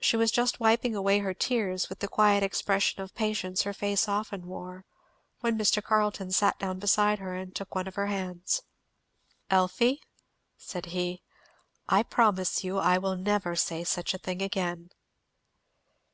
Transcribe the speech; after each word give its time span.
She 0.00 0.18
was 0.18 0.30
just 0.30 0.60
wiping 0.60 0.94
away 0.94 1.20
her 1.20 1.32
tears, 1.32 1.88
with 1.88 2.00
the 2.00 2.06
quiet 2.06 2.42
expression 2.42 3.00
of 3.00 3.14
patience 3.14 3.62
her 3.62 3.72
face 3.72 4.06
often 4.06 4.46
wore, 4.46 4.84
when 5.40 5.56
Mr. 5.56 5.82
Carleton 5.82 6.30
sat 6.30 6.58
down 6.58 6.78
beside 6.78 7.20
her 7.20 7.34
and 7.34 7.54
took 7.56 7.74
one 7.74 7.88
of 7.88 7.94
her 7.94 8.08
hands. 8.08 8.60
"Elfie," 9.50 10.02
said 10.58 10.84
he, 10.92 11.22
"I 11.88 12.02
promise 12.02 12.62
you 12.62 12.76
I 12.76 12.98
will 12.98 13.16
never 13.16 13.56
say 13.56 13.82
such 13.82 14.12
a 14.12 14.18
thing 14.18 14.42
again." 14.42 14.90